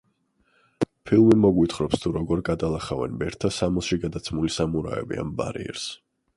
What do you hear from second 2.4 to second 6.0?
გადალახავენ ბერთა სამოსში გადაცმული სამურაები ამ ბარიერს.